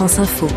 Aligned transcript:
France 0.00 0.18
Info. 0.18 0.48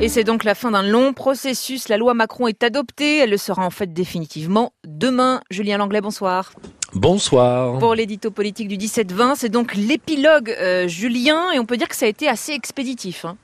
Et 0.00 0.08
c'est 0.08 0.24
donc 0.24 0.42
la 0.42 0.56
fin 0.56 0.72
d'un 0.72 0.82
long 0.82 1.12
processus. 1.12 1.88
La 1.88 1.98
loi 1.98 2.12
Macron 2.12 2.48
est 2.48 2.64
adoptée. 2.64 3.18
Elle 3.18 3.30
le 3.30 3.36
sera 3.36 3.64
en 3.64 3.70
fait 3.70 3.92
définitivement 3.92 4.72
demain. 4.84 5.40
Julien 5.50 5.78
Langlais, 5.78 6.00
bonsoir. 6.00 6.52
Bonsoir. 6.94 7.78
Pour 7.78 7.94
l'édito 7.94 8.32
politique 8.32 8.66
du 8.66 8.76
17-20, 8.76 9.34
c'est 9.36 9.50
donc 9.50 9.76
l'épilogue 9.76 10.52
euh, 10.58 10.88
Julien 10.88 11.52
et 11.52 11.60
on 11.60 11.64
peut 11.64 11.76
dire 11.76 11.86
que 11.86 11.94
ça 11.94 12.06
a 12.06 12.08
été 12.08 12.26
assez 12.26 12.50
expéditif. 12.50 13.24
Hein. 13.24 13.36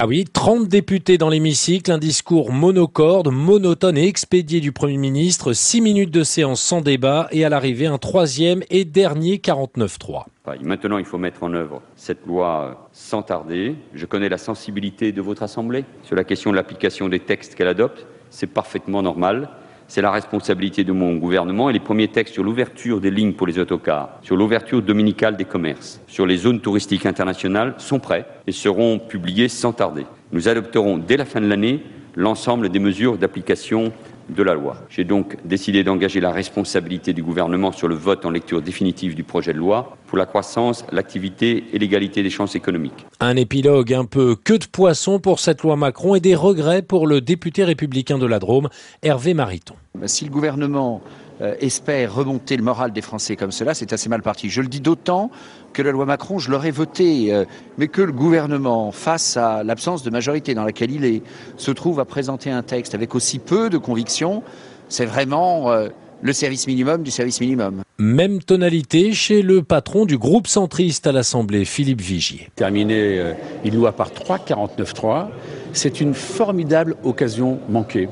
Ah 0.00 0.06
oui, 0.06 0.26
30 0.32 0.68
députés 0.68 1.18
dans 1.18 1.28
l'hémicycle, 1.28 1.90
un 1.90 1.98
discours 1.98 2.52
monocorde, 2.52 3.32
monotone 3.32 3.98
et 3.98 4.06
expédié 4.06 4.60
du 4.60 4.70
Premier 4.70 4.96
ministre, 4.96 5.52
6 5.52 5.80
minutes 5.80 6.12
de 6.12 6.22
séance 6.22 6.60
sans 6.60 6.82
débat 6.82 7.26
et 7.32 7.44
à 7.44 7.48
l'arrivée 7.48 7.86
un 7.86 7.98
troisième 7.98 8.62
et 8.70 8.84
dernier 8.84 9.38
49-3. 9.38 10.26
Maintenant, 10.62 10.98
il 10.98 11.04
faut 11.04 11.18
mettre 11.18 11.42
en 11.42 11.52
œuvre 11.52 11.82
cette 11.96 12.24
loi 12.26 12.88
sans 12.92 13.22
tarder. 13.22 13.74
Je 13.92 14.06
connais 14.06 14.28
la 14.28 14.38
sensibilité 14.38 15.10
de 15.10 15.20
votre 15.20 15.42
Assemblée 15.42 15.84
sur 16.04 16.14
la 16.14 16.22
question 16.22 16.52
de 16.52 16.56
l'application 16.56 17.08
des 17.08 17.18
textes 17.18 17.56
qu'elle 17.56 17.66
adopte. 17.66 18.06
C'est 18.30 18.46
parfaitement 18.46 19.02
normal. 19.02 19.50
C'est 19.90 20.02
la 20.02 20.10
responsabilité 20.10 20.84
de 20.84 20.92
mon 20.92 21.16
gouvernement 21.16 21.70
et 21.70 21.72
les 21.72 21.80
premiers 21.80 22.08
textes 22.08 22.34
sur 22.34 22.44
l'ouverture 22.44 23.00
des 23.00 23.10
lignes 23.10 23.32
pour 23.32 23.46
les 23.46 23.58
autocars, 23.58 24.10
sur 24.20 24.36
l'ouverture 24.36 24.82
dominicale 24.82 25.38
des 25.38 25.46
commerces, 25.46 26.02
sur 26.06 26.26
les 26.26 26.36
zones 26.36 26.60
touristiques 26.60 27.06
internationales 27.06 27.74
sont 27.78 27.98
prêts 27.98 28.26
et 28.46 28.52
seront 28.52 28.98
publiés 28.98 29.48
sans 29.48 29.72
tarder. 29.72 30.04
Nous 30.30 30.46
adopterons 30.46 30.98
dès 30.98 31.16
la 31.16 31.24
fin 31.24 31.40
de 31.40 31.46
l'année 31.46 31.82
l'ensemble 32.16 32.68
des 32.68 32.78
mesures 32.80 33.16
d'application 33.16 33.90
de 34.28 34.42
la 34.42 34.54
loi. 34.54 34.76
J'ai 34.88 35.04
donc 35.04 35.36
décidé 35.44 35.84
d'engager 35.84 36.20
la 36.20 36.30
responsabilité 36.30 37.12
du 37.12 37.22
gouvernement 37.22 37.72
sur 37.72 37.88
le 37.88 37.94
vote 37.94 38.24
en 38.26 38.30
lecture 38.30 38.62
définitive 38.62 39.14
du 39.14 39.24
projet 39.24 39.52
de 39.52 39.58
loi 39.58 39.96
pour 40.06 40.18
la 40.18 40.26
croissance, 40.26 40.84
l'activité 40.92 41.64
et 41.72 41.78
l'égalité 41.78 42.22
des 42.22 42.30
chances 42.30 42.54
économiques. 42.54 43.06
Un 43.20 43.36
épilogue 43.36 43.92
un 43.94 44.04
peu 44.04 44.36
que 44.36 44.54
de 44.54 44.66
poisson 44.66 45.18
pour 45.18 45.40
cette 45.40 45.62
loi 45.62 45.76
Macron 45.76 46.14
et 46.14 46.20
des 46.20 46.34
regrets 46.34 46.82
pour 46.82 47.06
le 47.06 47.20
député 47.20 47.64
républicain 47.64 48.18
de 48.18 48.26
la 48.26 48.38
Drôme, 48.38 48.68
Hervé 49.02 49.34
Mariton. 49.34 49.74
Si 50.06 50.24
le 50.24 50.30
gouvernement 50.30 51.02
euh, 51.40 51.54
espère 51.60 52.12
remonter 52.12 52.56
le 52.56 52.64
moral 52.64 52.92
des 52.92 53.00
Français 53.00 53.36
comme 53.36 53.52
cela, 53.52 53.72
c'est 53.72 53.92
assez 53.92 54.08
mal 54.08 54.22
parti. 54.22 54.50
Je 54.50 54.60
le 54.60 54.66
dis 54.66 54.80
d'autant 54.80 55.30
que 55.72 55.82
la 55.82 55.92
loi 55.92 56.04
Macron, 56.04 56.38
je 56.38 56.50
l'aurais 56.50 56.72
votée, 56.72 57.32
euh, 57.32 57.44
mais 57.76 57.86
que 57.86 58.02
le 58.02 58.10
gouvernement, 58.10 58.90
face 58.90 59.36
à 59.36 59.62
l'absence 59.62 60.02
de 60.02 60.10
majorité 60.10 60.54
dans 60.54 60.64
laquelle 60.64 60.90
il 60.90 61.04
est, 61.04 61.22
se 61.56 61.70
trouve 61.70 62.00
à 62.00 62.04
présenter 62.04 62.50
un 62.50 62.62
texte 62.62 62.94
avec 62.94 63.14
aussi 63.14 63.38
peu 63.38 63.70
de 63.70 63.78
conviction, 63.78 64.42
c'est 64.88 65.06
vraiment 65.06 65.70
euh, 65.70 65.88
le 66.22 66.32
service 66.32 66.66
minimum 66.66 67.04
du 67.04 67.12
service 67.12 67.40
minimum. 67.40 67.82
Même 68.00 68.42
tonalité 68.42 69.12
chez 69.12 69.42
le 69.42 69.62
patron 69.62 70.06
du 70.06 70.18
groupe 70.18 70.48
centriste 70.48 71.06
à 71.06 71.12
l'Assemblée, 71.12 71.64
Philippe 71.64 72.00
Vigier. 72.00 72.48
Terminer 72.56 73.34
une 73.64 73.76
loi 73.76 73.92
par 73.92 74.10
3, 74.10 74.38
49-3, 74.38 75.28
c'est 75.72 76.00
une 76.00 76.14
formidable 76.14 76.96
occasion 77.04 77.60
manquée. 77.68 78.08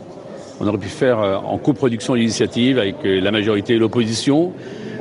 On 0.60 0.66
aurait 0.66 0.78
pu 0.78 0.88
faire 0.88 1.20
euh, 1.20 1.36
en 1.36 1.58
coproduction 1.58 2.14
d'initiative 2.14 2.78
avec 2.78 2.96
euh, 3.04 3.20
la 3.20 3.30
majorité 3.30 3.74
et 3.74 3.78
l'opposition 3.78 4.52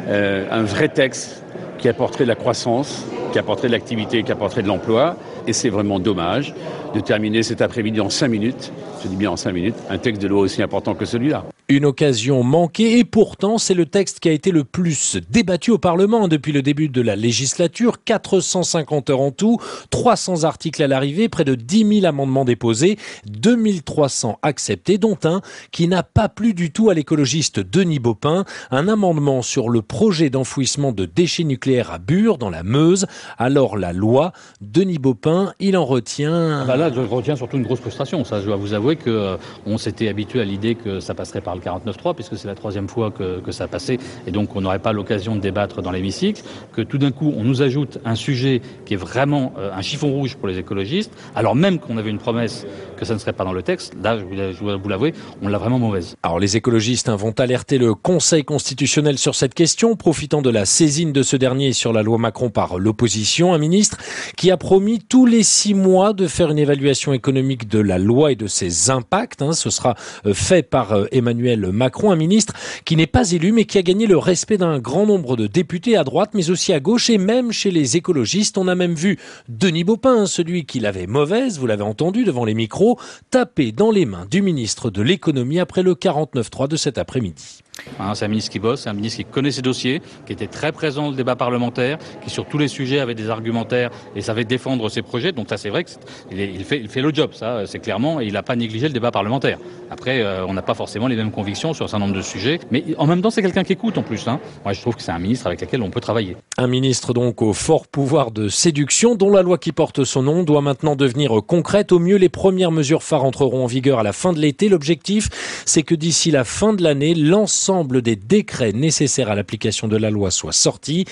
euh, 0.07 0.45
un 0.51 0.63
vrai 0.63 0.89
texte 0.89 1.43
qui 1.77 1.87
apporterait 1.87 2.25
de 2.25 2.29
la 2.29 2.35
croissance, 2.35 3.05
qui 3.31 3.39
apporterait 3.39 3.67
de 3.69 3.73
l'activité, 3.73 4.23
qui 4.23 4.31
apporterait 4.31 4.63
de 4.63 4.67
l'emploi. 4.67 5.15
Et 5.47 5.53
c'est 5.53 5.69
vraiment 5.69 5.99
dommage 5.99 6.53
de 6.93 6.99
terminer 6.99 7.43
cet 7.43 7.61
après-midi 7.61 8.01
en 8.01 8.09
cinq 8.09 8.29
minutes, 8.29 8.71
je 9.03 9.07
dis 9.07 9.15
bien 9.15 9.31
en 9.31 9.35
cinq 9.35 9.53
minutes, 9.53 9.75
un 9.89 9.97
texte 9.97 10.21
de 10.21 10.27
loi 10.27 10.41
aussi 10.41 10.61
important 10.61 10.93
que 10.93 11.05
celui-là. 11.05 11.43
Une 11.67 11.85
occasion 11.85 12.43
manquée 12.43 12.99
et 12.99 13.03
pourtant 13.03 13.57
c'est 13.57 13.73
le 13.73 13.87
texte 13.87 14.19
qui 14.19 14.29
a 14.29 14.31
été 14.31 14.51
le 14.51 14.63
plus 14.63 15.17
débattu 15.31 15.71
au 15.71 15.79
Parlement 15.79 16.27
depuis 16.27 16.51
le 16.51 16.61
début 16.61 16.89
de 16.89 17.01
la 17.01 17.15
législature. 17.15 18.03
450 18.03 19.09
heures 19.09 19.19
en 19.19 19.31
tout, 19.31 19.57
300 19.89 20.43
articles 20.43 20.83
à 20.83 20.87
l'arrivée, 20.87 21.27
près 21.27 21.43
de 21.43 21.55
10 21.55 22.01
000 22.01 22.05
amendements 22.05 22.45
déposés, 22.45 22.99
2300 23.25 24.37
acceptés, 24.43 24.99
dont 24.99 25.17
un 25.23 25.41
qui 25.71 25.87
n'a 25.87 26.03
pas 26.03 26.29
plu 26.29 26.53
du 26.53 26.69
tout 26.71 26.91
à 26.91 26.93
l'écologiste 26.93 27.59
Denis 27.59 27.97
Baupin, 27.97 28.45
un 28.69 28.87
amendement 28.87 29.41
sur 29.41 29.69
le 29.69 29.81
projet 29.81 30.29
d'enfouissement 30.29 30.91
de 30.91 31.05
déchets 31.05 31.45
nucléaires 31.45 31.91
à 31.91 31.97
Bure 31.97 32.37
dans 32.37 32.51
la 32.51 32.61
Meuse. 32.61 33.07
Alors 33.39 33.75
la 33.75 33.91
loi, 33.91 34.33
Denis 34.61 34.99
Baupin, 34.99 35.51
il 35.59 35.77
en 35.77 35.85
retient... 35.85 36.61
Ah 36.61 36.65
bah 36.65 36.77
là, 36.77 36.91
je 36.93 37.01
retiens 37.01 37.35
surtout 37.35 37.57
une 37.57 37.63
grosse 37.63 37.79
frustration. 37.79 38.23
Ça, 38.23 38.39
je 38.39 38.45
dois 38.45 38.55
vous 38.55 38.75
avouer 38.75 38.97
qu'on 38.97 39.09
euh, 39.09 39.77
s'était 39.77 40.09
habitué 40.09 40.41
à 40.41 40.45
l'idée 40.45 40.75
que 40.75 40.99
ça 40.99 41.15
passerait 41.15 41.41
par 41.41 41.54
le 41.55 41.61
49.3, 41.61 42.13
puisque 42.13 42.37
c'est 42.37 42.47
la 42.47 42.55
troisième 42.55 42.87
fois 42.87 43.11
que, 43.11 43.51
ça 43.51 43.67
passait, 43.67 43.97
et 44.27 44.31
donc 44.31 44.55
on 44.55 44.61
n'aurait 44.61 44.79
pas 44.79 44.91
l'occasion 44.91 45.35
de 45.35 45.39
débattre 45.39 45.81
dans 45.81 45.91
l'hémicycle, 45.91 46.43
que 46.73 46.81
tout 46.81 46.97
d'un 46.97 47.11
coup 47.11 47.33
on 47.37 47.43
nous 47.43 47.61
ajoute 47.61 47.99
un 48.03 48.15
sujet 48.15 48.61
qui 48.85 48.95
est 48.95 48.97
vraiment 48.97 49.53
euh, 49.57 49.71
un 49.73 49.81
chiffon 49.81 50.11
rouge 50.11 50.35
pour 50.35 50.47
les 50.47 50.57
écologistes, 50.57 51.11
alors 51.35 51.55
même 51.55 51.79
qu'on 51.79 51.97
avait 51.97 52.09
une 52.09 52.17
promesse 52.17 52.65
que 52.97 53.05
ça 53.05 53.13
ne 53.13 53.19
serait 53.19 53.33
pas 53.33 53.45
dans 53.45 53.53
le 53.53 53.63
texte, 53.63 53.95
là, 54.01 54.17
je 54.17 54.59
dois 54.59 54.75
vous 54.75 54.89
l'avouer, 54.89 55.13
on 55.41 55.47
l'a 55.47 55.57
vraiment 55.57 55.79
mauvaise. 55.79 56.15
Alors 56.23 56.39
les 56.39 56.57
écologistes 56.57 57.07
hein, 57.07 57.15
vont 57.15 57.33
alerter 57.39 57.77
le 57.77 57.93
Conseil 57.93 58.43
constitutionnel 58.43 59.17
sur 59.17 59.35
cette 59.35 59.53
question, 59.53 59.95
profitant 59.95 60.41
de 60.41 60.49
la 60.49 60.65
saisine 60.65 61.13
de 61.13 61.23
ce 61.23 61.37
dernier 61.37 61.73
sur 61.73 61.93
la 61.93 62.03
loi 62.03 62.17
Macron 62.17 62.49
par 62.49 62.77
l'opposition, 62.77 63.53
un 63.53 63.57
ministre 63.57 63.97
qui 64.35 64.51
a 64.51 64.57
promis 64.57 64.99
tous 64.99 65.25
les 65.25 65.43
six 65.43 65.73
mois 65.73 66.13
de 66.13 66.27
faire 66.27 66.51
une 66.51 66.59
évaluation 66.59 67.13
économique 67.13 67.67
de 67.67 67.79
la 67.79 67.97
loi 67.97 68.31
et 68.31 68.35
de 68.35 68.47
ses 68.47 68.89
impacts. 68.89 69.41
Hein. 69.41 69.53
Ce 69.53 69.69
sera 69.69 69.95
euh, 70.25 70.33
fait 70.33 70.63
par 70.63 70.93
Emmanuel 71.11 71.44
Macron, 71.71 72.11
un 72.11 72.15
ministre 72.15 72.53
qui 72.85 72.95
n'est 72.95 73.07
pas 73.07 73.31
élu 73.31 73.51
mais 73.51 73.65
qui 73.65 73.77
a 73.77 73.81
gagné 73.81 74.07
le 74.07 74.17
respect 74.17 74.57
d'un 74.57 74.79
grand 74.79 75.05
nombre 75.05 75.35
de 75.35 75.47
députés 75.47 75.95
à 75.95 76.03
droite 76.03 76.31
mais 76.33 76.49
aussi 76.49 76.73
à 76.73 76.79
gauche 76.79 77.09
et 77.09 77.17
même 77.17 77.51
chez 77.51 77.71
les 77.71 77.97
écologistes. 77.97 78.57
On 78.57 78.67
a 78.67 78.75
même 78.75 78.95
vu 78.95 79.17
Denis 79.47 79.83
Baupin, 79.83 80.25
celui 80.25 80.65
qui 80.65 80.79
l'avait 80.79 81.07
mauvaise, 81.07 81.59
vous 81.59 81.67
l'avez 81.67 81.83
entendu 81.83 82.23
devant 82.23 82.45
les 82.45 82.53
micros, 82.53 82.99
taper 83.29 83.71
dans 83.71 83.91
les 83.91 84.05
mains 84.05 84.25
du 84.29 84.41
ministre 84.41 84.89
de 84.89 85.01
l'économie 85.01 85.59
après 85.59 85.83
le 85.83 85.93
49-3 85.93 86.67
de 86.67 86.75
cet 86.75 86.97
après-midi. 86.97 87.64
Hein, 87.99 88.15
c'est 88.15 88.25
un 88.25 88.29
ministre 88.29 88.51
qui 88.51 88.59
bosse, 88.59 88.81
c'est 88.81 88.89
un 88.89 88.93
ministre 88.93 89.17
qui 89.17 89.25
connaît 89.25 89.51
ses 89.51 89.61
dossiers, 89.61 90.01
qui 90.25 90.33
était 90.33 90.47
très 90.47 90.71
présent 90.71 91.03
dans 91.03 91.09
le 91.09 91.15
débat 91.15 91.35
parlementaire, 91.35 91.97
qui 92.23 92.29
sur 92.29 92.45
tous 92.45 92.57
les 92.57 92.67
sujets 92.67 92.99
avait 92.99 93.15
des 93.15 93.29
argumentaires 93.29 93.91
et 94.15 94.21
savait 94.21 94.45
défendre 94.45 94.89
ses 94.89 95.01
projets. 95.01 95.31
Donc 95.31 95.49
ça, 95.49 95.57
c'est 95.57 95.69
vrai 95.69 95.83
qu'il 95.83 96.39
il 96.39 96.63
fait, 96.63 96.79
il 96.79 96.89
fait 96.89 97.01
le 97.01 97.13
job, 97.13 97.31
ça, 97.33 97.65
c'est 97.65 97.79
clairement, 97.79 98.21
et 98.21 98.25
il 98.25 98.33
n'a 98.33 98.43
pas 98.43 98.55
négligé 98.55 98.87
le 98.87 98.93
débat 98.93 99.11
parlementaire. 99.11 99.59
Après, 99.91 100.21
euh, 100.21 100.45
on 100.45 100.53
n'a 100.53 100.61
pas 100.61 100.73
forcément 100.73 101.07
les 101.07 101.15
mêmes 101.15 101.31
convictions 101.31 101.73
sur 101.73 101.85
un 101.85 101.87
certain 101.87 102.05
nombre 102.05 102.17
de 102.17 102.21
sujets, 102.21 102.59
mais 102.71 102.83
en 102.97 103.07
même 103.07 103.21
temps, 103.21 103.29
c'est 103.29 103.41
quelqu'un 103.41 103.63
qui 103.63 103.73
écoute 103.73 103.97
en 103.97 104.03
plus. 104.03 104.27
Hein. 104.27 104.39
Moi, 104.63 104.73
je 104.73 104.81
trouve 104.81 104.95
que 104.95 105.01
c'est 105.01 105.11
un 105.11 105.19
ministre 105.19 105.47
avec 105.47 105.61
lequel 105.61 105.81
on 105.81 105.89
peut 105.89 106.01
travailler. 106.01 106.37
Un 106.57 106.67
ministre 106.67 107.13
donc 107.13 107.41
au 107.41 107.53
fort 107.53 107.87
pouvoir 107.87 108.31
de 108.31 108.47
séduction, 108.47 109.15
dont 109.15 109.31
la 109.31 109.41
loi 109.41 109.57
qui 109.57 109.71
porte 109.71 110.03
son 110.03 110.23
nom 110.23 110.43
doit 110.43 110.61
maintenant 110.61 110.95
devenir 110.95 111.31
concrète. 111.45 111.91
Au 111.91 111.99
mieux, 111.99 112.17
les 112.17 112.29
premières 112.29 112.71
mesures 112.71 113.03
phares 113.03 113.25
entreront 113.25 113.63
en 113.63 113.67
vigueur 113.67 113.99
à 113.99 114.03
la 114.03 114.13
fin 114.13 114.33
de 114.33 114.39
l'été. 114.39 114.69
L'objectif, 114.69 115.29
c'est 115.65 115.83
que 115.83 115.95
d'ici 115.95 116.31
la 116.31 116.43
fin 116.43 116.73
de 116.73 116.81
l'année, 116.81 117.13
l'ensemble 117.13 117.64
des 118.01 118.15
décrets 118.15 118.71
nécessaires 118.73 119.29
à 119.29 119.35
l'application 119.35 119.87
de 119.87 119.97
la 119.97 120.09
loi 120.09 120.31
soient 120.31 120.51
sortis. 120.51 121.05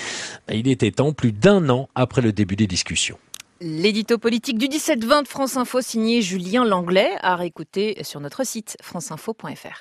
Il 0.51 0.67
était 0.67 0.91
temps, 0.91 1.13
plus 1.13 1.31
d'un 1.31 1.69
an 1.69 1.89
après 1.95 2.21
le 2.21 2.31
début 2.31 2.55
des 2.55 2.67
discussions. 2.67 3.17
L'édito 3.61 4.17
politique 4.17 4.57
du 4.57 4.67
17-20 4.67 5.23
de 5.23 5.27
France 5.27 5.57
Info 5.57 5.81
signé 5.81 6.21
Julien 6.21 6.65
Langlais 6.65 7.11
à 7.21 7.35
réécouter 7.35 7.97
sur 8.03 8.19
notre 8.19 8.45
site 8.45 8.75
franceinfo.fr. 8.81 9.69